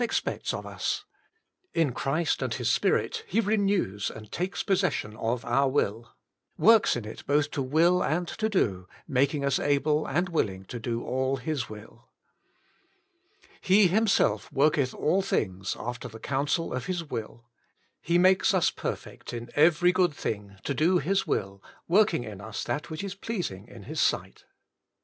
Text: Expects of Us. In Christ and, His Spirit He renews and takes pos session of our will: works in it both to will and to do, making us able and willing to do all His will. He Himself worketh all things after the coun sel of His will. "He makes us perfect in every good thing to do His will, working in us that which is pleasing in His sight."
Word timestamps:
Expects 0.03 0.51
of 0.51 0.65
Us. 0.65 1.05
In 1.75 1.93
Christ 1.93 2.41
and, 2.41 2.51
His 2.55 2.71
Spirit 2.71 3.23
He 3.27 3.39
renews 3.39 4.09
and 4.09 4.31
takes 4.31 4.63
pos 4.63 4.79
session 4.79 5.15
of 5.15 5.45
our 5.45 5.69
will: 5.69 6.15
works 6.57 6.95
in 6.95 7.05
it 7.05 7.23
both 7.27 7.51
to 7.51 7.61
will 7.61 8.03
and 8.03 8.27
to 8.27 8.49
do, 8.49 8.87
making 9.07 9.45
us 9.45 9.59
able 9.59 10.07
and 10.07 10.27
willing 10.29 10.63
to 10.65 10.79
do 10.79 11.03
all 11.03 11.35
His 11.37 11.69
will. 11.69 12.09
He 13.61 13.87
Himself 13.89 14.51
worketh 14.51 14.95
all 14.95 15.21
things 15.21 15.75
after 15.79 16.07
the 16.07 16.17
coun 16.19 16.47
sel 16.47 16.73
of 16.73 16.87
His 16.87 17.03
will. 17.03 17.45
"He 18.01 18.17
makes 18.17 18.55
us 18.55 18.71
perfect 18.71 19.33
in 19.33 19.51
every 19.55 19.91
good 19.91 20.15
thing 20.15 20.57
to 20.63 20.73
do 20.73 20.97
His 20.97 21.27
will, 21.27 21.61
working 21.87 22.23
in 22.23 22.41
us 22.41 22.63
that 22.63 22.89
which 22.89 23.03
is 23.03 23.13
pleasing 23.13 23.67
in 23.67 23.83
His 23.83 23.99
sight." 24.01 24.45